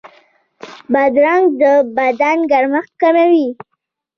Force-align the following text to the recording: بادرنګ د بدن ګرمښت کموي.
بادرنګ 0.93 1.45
د 1.61 1.63
بدن 1.97 2.37
ګرمښت 2.51 2.93
کموي. 3.01 3.47